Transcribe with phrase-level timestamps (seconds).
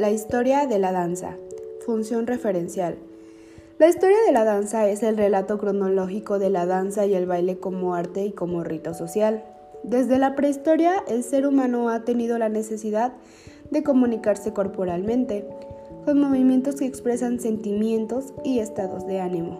[0.00, 1.36] La historia de la danza.
[1.84, 2.96] Función referencial.
[3.78, 7.58] La historia de la danza es el relato cronológico de la danza y el baile
[7.58, 9.44] como arte y como rito social.
[9.82, 13.12] Desde la prehistoria, el ser humano ha tenido la necesidad
[13.70, 15.46] de comunicarse corporalmente,
[16.06, 19.58] con movimientos que expresan sentimientos y estados de ánimo.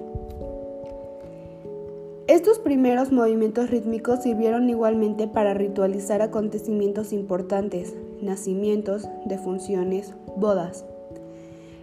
[2.29, 10.85] Estos primeros movimientos rítmicos sirvieron igualmente para ritualizar acontecimientos importantes, nacimientos, defunciones, bodas.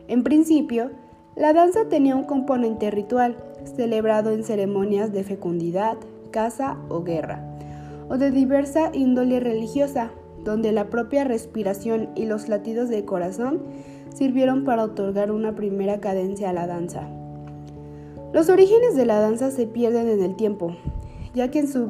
[0.08, 0.92] En principio,
[1.36, 3.38] la danza tenía un componente ritual,
[3.76, 5.98] celebrado en ceremonias de fecundidad,
[6.32, 7.44] caza o guerra,
[8.10, 10.12] o de diversa índole religiosa,
[10.44, 13.62] donde la propia respiración y los latidos del corazón
[14.14, 17.08] sirvieron para otorgar una primera cadencia a la danza.
[18.34, 20.76] Los orígenes de la danza se pierden en el tiempo,
[21.34, 21.90] ya que en su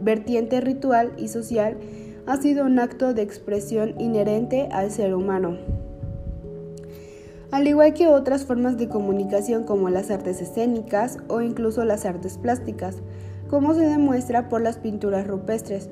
[0.00, 1.76] vertiente ritual y social
[2.26, 5.58] ha sido un acto de expresión inherente al ser humano.
[7.50, 12.38] Al igual que otras formas de comunicación como las artes escénicas o incluso las artes
[12.38, 12.96] plásticas,
[13.48, 15.88] como se demuestra por las pinturas rupestres.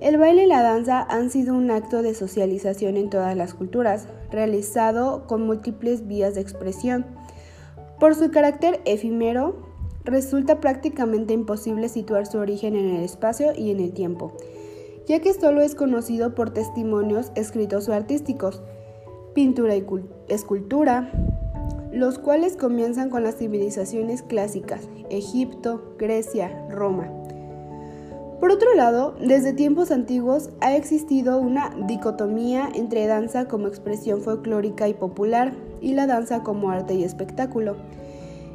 [0.00, 4.08] El baile y la danza han sido un acto de socialización en todas las culturas,
[4.30, 7.06] realizado con múltiples vías de expresión.
[7.98, 9.56] Por su carácter efímero,
[10.04, 14.32] resulta prácticamente imposible situar su origen en el espacio y en el tiempo,
[15.10, 18.62] ya que solo es conocido por testimonios escritos o artísticos,
[19.34, 19.84] pintura y
[20.28, 21.10] escultura,
[21.90, 27.10] los cuales comienzan con las civilizaciones clásicas, Egipto, Grecia, Roma.
[28.38, 34.86] Por otro lado, desde tiempos antiguos ha existido una dicotomía entre danza como expresión folclórica
[34.86, 37.74] y popular y la danza como arte y espectáculo,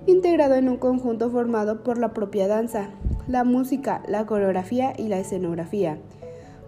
[0.06, 2.92] integrado en un conjunto formado por la propia danza,
[3.28, 6.00] la música, la coreografía y la escenografía.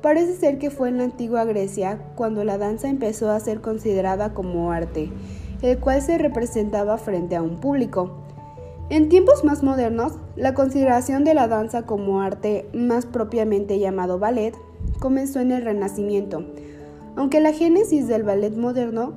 [0.01, 4.33] Parece ser que fue en la antigua Grecia cuando la danza empezó a ser considerada
[4.33, 5.09] como arte,
[5.61, 8.11] el cual se representaba frente a un público.
[8.89, 14.55] En tiempos más modernos, la consideración de la danza como arte, más propiamente llamado ballet,
[14.99, 16.45] comenzó en el Renacimiento,
[17.15, 19.13] aunque la génesis del ballet moderno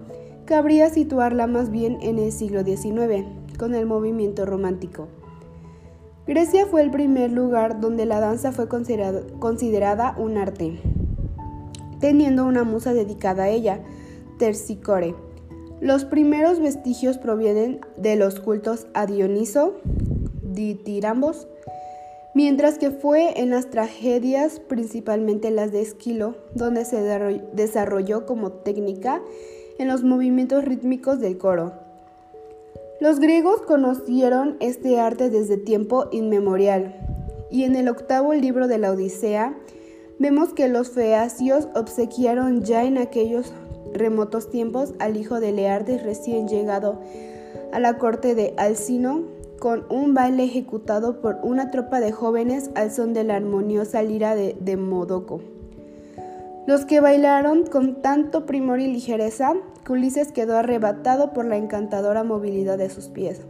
[0.47, 3.27] cabría situarla más bien en el siglo XIX,
[3.59, 5.07] con el movimiento romántico.
[6.27, 10.79] Grecia fue el primer lugar donde la danza fue considerada un arte,
[11.99, 13.81] teniendo una musa dedicada a ella,
[14.39, 15.15] Tersicore.
[15.81, 19.77] Los primeros vestigios provienen de los cultos a Dioniso,
[20.43, 21.49] ditirambos,
[22.35, 27.01] mientras que fue en las tragedias, principalmente las de Esquilo, donde se
[27.55, 29.23] desarrolló como técnica
[29.79, 31.73] en los movimientos rítmicos del coro.
[33.01, 36.95] Los griegos conocieron este arte desde tiempo inmemorial,
[37.51, 39.57] y en el octavo libro de la Odisea
[40.19, 43.55] vemos que los feacios obsequiaron ya en aquellos
[43.95, 47.01] remotos tiempos al hijo de Leardes recién llegado
[47.73, 49.23] a la corte de Alcino
[49.59, 54.35] con un baile ejecutado por una tropa de jóvenes al son de la armoniosa lira
[54.35, 55.41] de, de Modoco.
[56.67, 59.55] Los que bailaron con tanto primor y ligereza
[59.91, 63.41] Ulises quedó arrebatado por la encantadora movilidad de sus pies.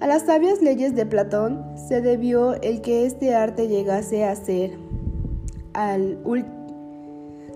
[0.00, 4.78] A las sabias leyes de Platón se debió el que este arte llegase a ser
[5.72, 6.18] al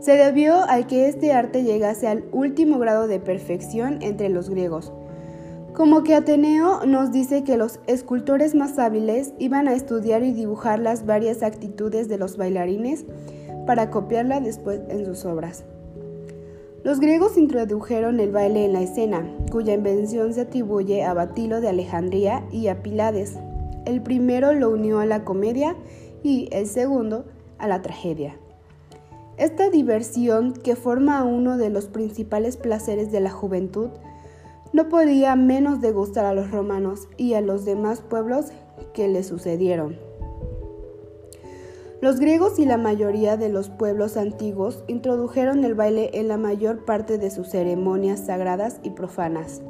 [0.00, 4.92] se debió al que este arte llegase al último grado de perfección entre los griegos.
[5.74, 10.80] Como que Ateneo nos dice que los escultores más hábiles iban a estudiar y dibujar
[10.80, 13.06] las varias actitudes de los bailarines
[13.66, 15.64] para copiarla después en sus obras.
[16.84, 21.68] Los griegos introdujeron el baile en la escena, cuya invención se atribuye a Batilo de
[21.68, 23.38] Alejandría y a Pilades.
[23.84, 25.76] El primero lo unió a la comedia
[26.24, 27.24] y el segundo
[27.58, 28.36] a la tragedia.
[29.36, 33.90] Esta diversión, que forma uno de los principales placeres de la juventud,
[34.72, 38.46] no podía menos de gustar a los romanos y a los demás pueblos
[38.92, 39.96] que le sucedieron.
[42.02, 46.84] Los griegos y la mayoría de los pueblos antiguos introdujeron el baile en la mayor
[46.84, 49.62] parte de sus ceremonias sagradas y profanas.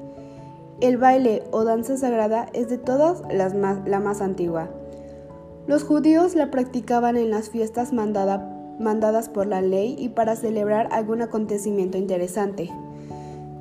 [0.81, 4.71] El baile o danza sagrada es de todas las la más antigua.
[5.67, 11.21] Los judíos la practicaban en las fiestas mandadas por la ley y para celebrar algún
[11.21, 12.71] acontecimiento interesante.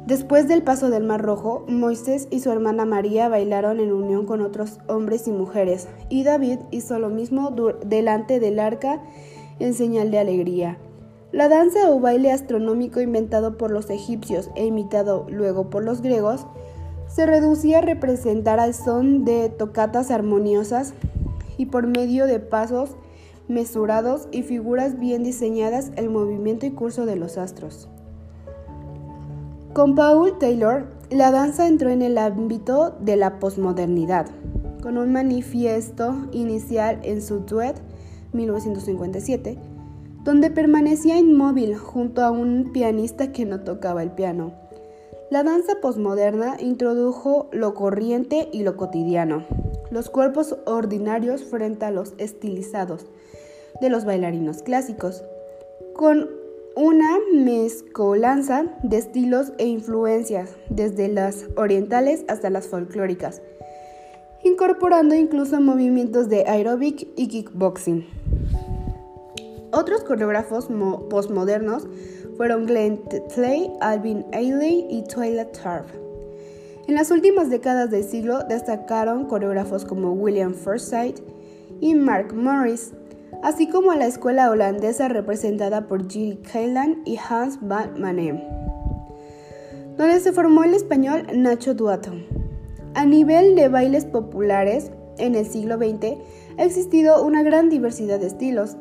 [0.07, 4.41] Después del paso del Mar Rojo, Moisés y su hermana María bailaron en unión con
[4.41, 7.51] otros hombres y mujeres, y David hizo lo mismo
[7.85, 9.01] delante del arca
[9.59, 10.77] en señal de alegría.
[11.31, 16.47] La danza o baile astronómico inventado por los egipcios e imitado luego por los griegos
[17.07, 20.93] se reducía a representar al son de tocatas armoniosas
[21.57, 22.95] y por medio de pasos
[23.47, 27.90] mesurados y figuras bien diseñadas el movimiento y curso de los astros.
[29.73, 34.27] Con Paul Taylor, la danza entró en el ámbito de la posmodernidad,
[34.83, 37.77] con un manifiesto inicial en su duet
[38.33, 39.57] 1957,
[40.25, 44.51] donde permanecía inmóvil junto a un pianista que no tocaba el piano.
[45.29, 49.45] La danza posmoderna introdujo lo corriente y lo cotidiano,
[49.89, 53.05] los cuerpos ordinarios frente a los estilizados
[53.79, 55.23] de los bailarinos clásicos,
[55.93, 56.40] con
[56.75, 63.41] una mezcolanza de estilos e influencias, desde las orientales hasta las folclóricas,
[64.43, 68.05] incorporando incluso movimientos de aeróbic y kickboxing.
[69.73, 70.69] Otros coreógrafos
[71.09, 71.87] postmodernos
[72.37, 73.01] fueron Glenn
[73.33, 75.87] Tley, Alvin Ailey y Twyla Tarp.
[76.87, 81.21] En las últimas décadas del siglo destacaron coreógrafos como William Forsythe
[81.79, 82.93] y Mark Morris,
[83.43, 88.41] así como la escuela holandesa representada por Giri Kailan y Hans van Manem,
[89.97, 92.11] donde se formó el español Nacho Duato.
[92.93, 96.17] A nivel de bailes populares, en el siglo XX
[96.57, 98.75] ha existido una gran diversidad de estilos,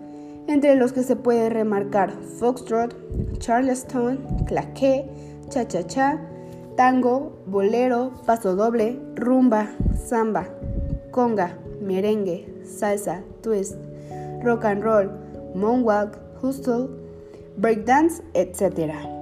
[0.47, 2.95] entre los que se puede remarcar foxtrot,
[3.39, 5.09] charleston, claqué,
[5.49, 6.21] cha-cha-cha,
[6.77, 10.49] tango, bolero, paso doble, rumba, samba,
[11.11, 13.77] conga, merengue, salsa, twist,
[14.45, 15.07] rock and roll,
[15.55, 16.89] moonwalk, hustle,
[17.61, 19.20] breakdance, etc.